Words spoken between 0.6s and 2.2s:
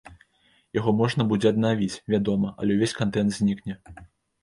Яго можна будзе аднавіць,